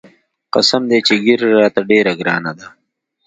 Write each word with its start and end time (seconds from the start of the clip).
قسم 0.53 0.81
دى 0.89 0.99
چې 1.07 1.13
ږيره 1.23 1.47
راته 1.59 1.81
ډېره 1.89 2.13
ګرانه 2.19 2.51
ده. 2.59 2.67